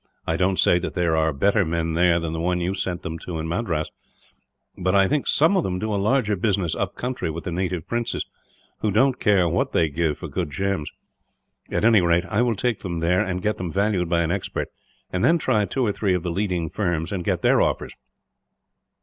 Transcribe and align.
I 0.25 0.35
don't 0.35 0.57
say 0.57 0.79
that 0.79 0.95
there 0.95 1.15
are 1.15 1.31
better 1.31 1.63
men 1.63 1.93
there 1.93 2.19
than 2.19 2.33
the 2.33 2.39
one 2.39 2.59
you 2.59 2.73
sent 2.73 3.03
to, 3.03 3.39
at 3.39 3.45
Madras; 3.45 3.91
but 4.75 4.95
I 4.95 5.07
think 5.07 5.27
some 5.27 5.55
of 5.55 5.61
them 5.61 5.77
do 5.77 5.93
a 5.93 6.05
larger 6.07 6.35
business 6.35 6.73
up 6.75 6.95
country 6.95 7.29
with 7.29 7.43
the 7.43 7.51
native 7.51 7.87
princes, 7.87 8.25
who 8.79 8.89
don't 8.89 9.19
care 9.19 9.47
what 9.47 9.73
they 9.73 9.89
give 9.89 10.17
for 10.17 10.27
good 10.27 10.49
gems. 10.49 10.89
At 11.69 11.85
any 11.85 12.01
rate, 12.01 12.25
I 12.25 12.41
will 12.41 12.55
take 12.55 12.79
them 12.79 12.99
there 12.99 13.23
and 13.23 13.43
get 13.43 13.57
them 13.57 13.71
valued 13.71 14.09
by 14.09 14.23
an 14.23 14.31
expert; 14.31 14.69
and 15.13 15.23
then 15.23 15.37
try 15.37 15.65
two 15.65 15.85
or 15.85 15.91
three 15.91 16.15
of 16.15 16.23
the 16.23 16.31
leading 16.31 16.67
firms, 16.71 17.11
and 17.11 17.23
get 17.23 17.43
their 17.43 17.61
offers. 17.61 17.93